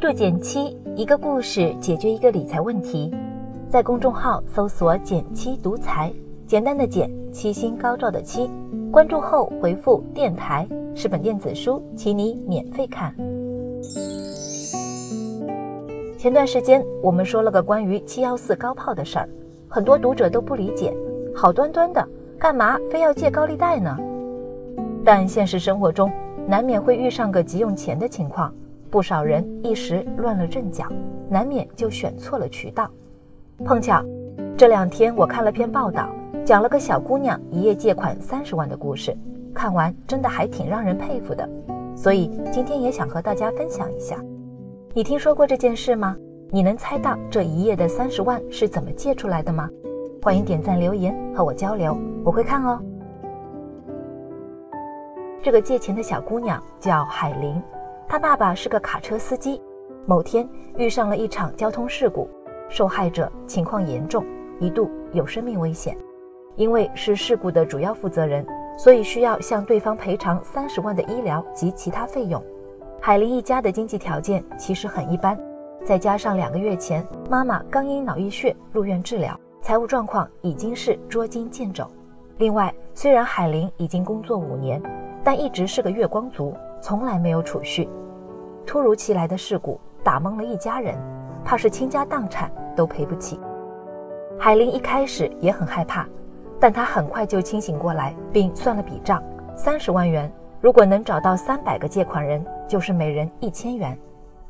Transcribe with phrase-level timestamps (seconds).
[0.00, 3.14] 注减七，一个故事解决一个理财问题。
[3.68, 6.10] 在公众号搜索“减七独裁，
[6.46, 8.50] 简单的减，七星高照的七。
[8.90, 10.66] 关注后回复“电台”
[10.96, 13.14] 是本电子书，请你免费看。
[16.16, 19.28] 前段时间我们说了个关于七幺四高炮的事儿，
[19.68, 20.94] 很多读者都不理解，
[21.36, 22.08] 好端端的，
[22.38, 23.98] 干嘛非要借高利贷呢？
[25.04, 26.10] 但现实生活中
[26.48, 28.50] 难免会遇上个急用钱的情况。
[28.90, 30.86] 不少人一时乱了阵脚，
[31.28, 32.90] 难免就选错了渠道。
[33.64, 34.04] 碰巧
[34.56, 36.08] 这两天我看了篇报道，
[36.44, 39.16] 讲了个小姑娘一夜借款三十万的故事，
[39.54, 41.48] 看完真的还挺让人佩服的。
[41.94, 44.16] 所以今天也想和大家分享一下。
[44.92, 46.16] 你听说过这件事吗？
[46.50, 49.70] 你能猜到这一夜的三十万是怎么借出来的吗？
[50.20, 52.82] 欢迎点赞留言和我交流，我会看哦。
[55.42, 57.62] 这个借钱的小姑娘叫海玲。
[58.10, 59.62] 他爸爸是个卡车司机，
[60.04, 62.28] 某天遇上了一场交通事故，
[62.68, 64.26] 受害者情况严重，
[64.58, 65.96] 一度有生命危险。
[66.56, 68.44] 因为是事故的主要负责人，
[68.76, 72.42] 所以需要向对方赔偿三十万的医疗及其他费用。
[73.00, 75.38] 海林一家的经济条件其实很一般，
[75.84, 81.86] 再加上两个月前妈妈刚因脑溢血入院治疗，财务状况已经是捉襟见肘。
[82.38, 84.82] 另外，虽然海林已经工作五年，
[85.22, 87.88] 但一直是个月光族，从来没有储蓄。
[88.66, 90.96] 突如其来的事故打懵了一家人，
[91.44, 93.38] 怕是倾家荡产都赔不起。
[94.38, 96.06] 海林一开始也很害怕，
[96.58, 99.22] 但他很快就清醒过来，并算了笔账：
[99.54, 103.98] 三十万元，如果能找到三百个借款人，就是每人一千元。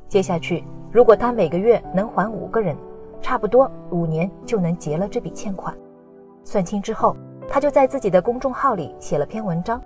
[0.09, 2.77] 接下去，如果他每个月能还五个人，
[3.21, 5.75] 差不多五年就能结了这笔欠款。
[6.45, 7.17] 算清之后，
[7.49, 9.81] 他就在自己的公众号里写了篇文章，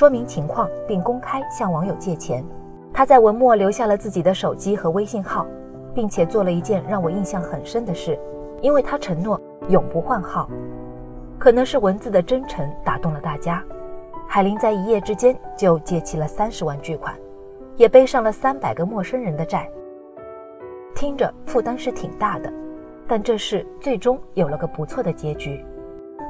[0.00, 2.42] 说明情况，并公开向网友借钱。
[2.90, 5.46] 他在文末留下了自己的手机和微信号，
[5.94, 8.18] 并且做了一件让我印象很深的事，
[8.62, 9.38] 因为他承诺
[9.68, 10.48] 永不换号。
[11.38, 13.62] 可能是文字的真诚打动了大家，
[14.26, 17.14] 海林在一夜之间就借齐了三十万巨款，
[17.76, 19.68] 也背上了三百个陌生人的债。
[20.94, 22.50] 听着负担是挺大的，
[23.06, 25.62] 但这事最终有了个不错的结局。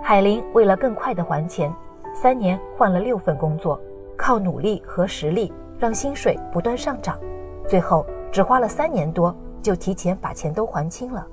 [0.02, 1.72] 海林为了更快的还钱，
[2.15, 3.81] 三年换了六份工作，
[4.16, 5.53] 靠努力和实力。
[5.78, 7.19] 让薪水不断上涨，
[7.66, 11.26] 最后只花了三年多就提前把钱都还清了。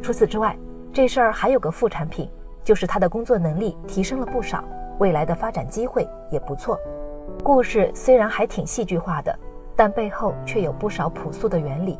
[0.00, 0.56] 除此之外，
[0.92, 2.30] 这事儿还有个副产品，
[2.62, 4.62] 就是他的工作能力提升了不少，
[5.00, 6.78] 未来的发展机会也不错。
[7.42, 9.36] 故事虽然还挺戏剧化的，
[9.74, 11.98] 但背后却有不少朴素的原理。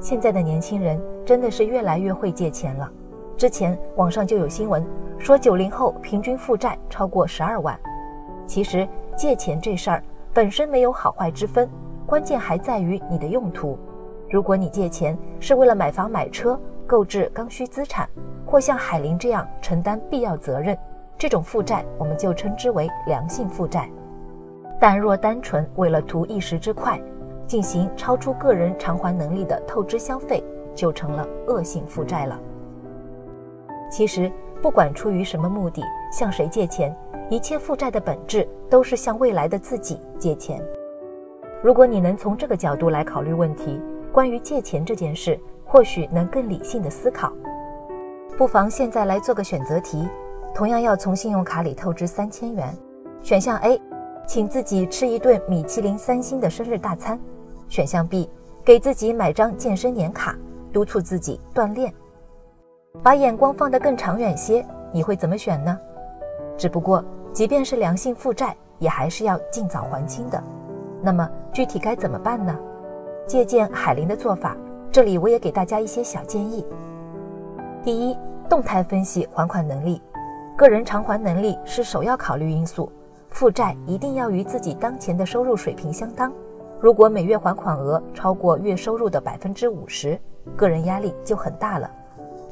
[0.00, 2.90] 现在的年轻人真的是越来越会借钱了。
[3.36, 4.84] 之前网上就有新闻
[5.18, 7.78] 说，九零后平均负债超过十二万。
[8.46, 10.02] 其实借钱这事儿。
[10.32, 11.66] 本身没有好坏之分，
[12.04, 13.78] 关键还在于你的用途。
[14.28, 18.06] 如果你借钱是为了买房买车、购置刚需资产，
[18.44, 20.76] 或像海林这样承担必要责任，
[21.16, 23.90] 这种负债我们就称之为良性负债。
[24.78, 27.00] 但若单纯为了图一时之快，
[27.46, 30.44] 进行超出个人偿还能力的透支消费，
[30.74, 32.38] 就成了恶性负债了。
[33.90, 34.30] 其实，
[34.66, 36.92] 不管出于什么目的，向谁借钱。
[37.30, 40.60] 一切负债的本质都是向未来的自己借钱。
[41.62, 47.32] 如果你能从这个角度来考虑问题，关于借钱这件事，或许能更理性的思考。
[48.36, 50.08] 不妨现在来做个选择题，
[50.52, 52.76] 同样要从信用卡里透支三千元。
[53.22, 53.80] 选项 A，
[54.26, 57.16] 请自己吃一顿米其林三星的生日大餐。
[57.68, 58.28] 选项 B，
[58.64, 60.36] 给自己买张健身年卡，
[60.72, 61.94] 督促自己锻炼。
[63.02, 65.78] 把眼光放得更长远些，你会怎么选呢？
[66.56, 67.04] 只不过。
[67.32, 70.42] 即便是良性负债，也还是要尽早还清的。
[71.02, 72.58] 那么具体该怎么办呢？
[73.26, 74.56] 借鉴海林的做法，
[74.90, 76.64] 这里我也给大家一些小建议。
[77.84, 78.16] 第一，
[78.48, 80.00] 动态分析还款能力，
[80.56, 82.90] 个人偿还能力是首要考虑因素。
[83.28, 86.32] 负债一定要与自己当前的收入水平相当。
[86.80, 90.18] 如果每月还款额超过月收入的百分之五十，
[90.56, 91.90] 个人压力就很大了。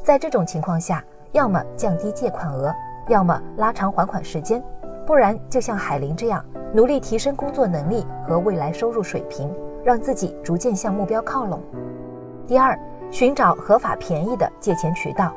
[0.05, 1.03] 在这种情况下，
[1.33, 2.71] 要么降低借款额。
[3.09, 4.63] 要么拉长还款时间，
[5.07, 9.51] 不然就像海林这样努力提升工作能力和未来收入水平，
[9.83, 11.59] 让自己逐渐向目标靠拢。
[12.47, 12.79] 第二，
[13.11, 15.33] 寻找合法便宜的借钱渠道，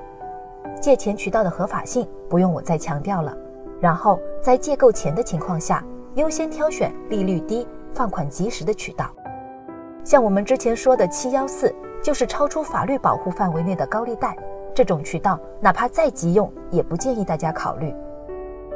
[0.81, 3.33] 借钱渠道的合法性不用我再强调了。
[3.79, 5.81] 然后在借够钱的情况下，
[6.15, 9.05] 优先挑选利率低、放款及时的渠道。
[10.03, 11.73] 像我们之前说的七幺四，
[12.03, 14.37] 就是超出法律保护范围内的高利贷。
[14.77, 17.91] 这种渠道哪怕再急用，也不建议大家考虑。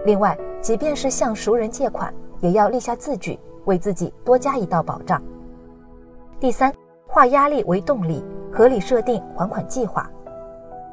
[0.03, 5.21] 另外，即便是向熟人借款，也要立下字据，为自己多加一道保障。
[6.39, 6.73] 第三，
[7.05, 10.09] 化压力为动力，合理设定还款计划。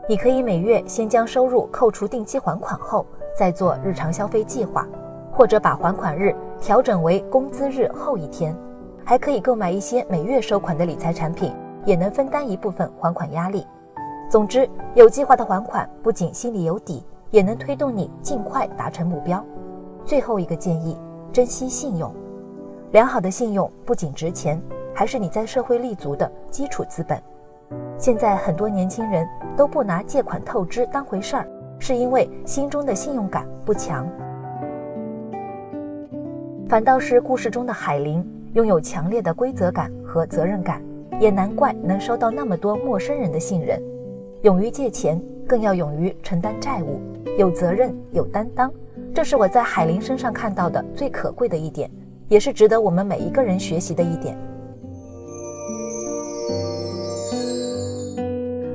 [0.06, 4.86] 你可以每月先将收入扣除定期还款后，再做日常消费计划，
[5.32, 8.54] 或者把还款日调整为工资日后一天。
[9.06, 11.50] 还可以购买一些每月收款的理财产品，
[11.86, 13.66] 也能分担一部分还款压力。
[14.28, 19.42] 总之，有计划的还款不仅心里有底，也能推动你尽快达成目标。
[20.04, 20.98] 最后一个建议：
[21.32, 22.14] 珍惜信用。
[22.92, 24.60] 良好的信用不仅值钱，
[24.94, 27.18] 还是你在社会立足的基础资本。
[27.96, 29.26] 现在很多年轻人
[29.56, 31.48] 都不拿借款透支当回事儿，
[31.78, 34.06] 是因为心中的信用感不强。
[36.68, 38.22] 反倒是故事中的海玲
[38.52, 40.82] 拥有强烈的规则感和责任感，
[41.18, 43.82] 也难怪能收到那么多陌生人的信任。
[44.42, 47.00] 勇于借钱，更要勇于承担债务，
[47.38, 48.72] 有责任有担当，
[49.14, 51.90] 这是我在海玲身上看到的最可贵的一点。
[52.28, 54.36] 也是值得我们每一个人学习的一点。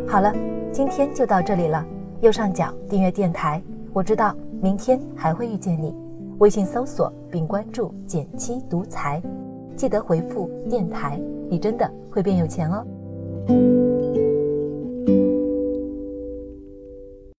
[0.08, 0.34] 好了，
[0.72, 1.86] 今天就到这里了。
[2.22, 3.62] 右上角订阅电台，
[3.94, 5.94] 我知道明天还会遇见你。
[6.40, 9.22] 微信搜索并关注“减七独裁，
[9.76, 13.83] 记得回复“电台”，你真的会变有钱哦。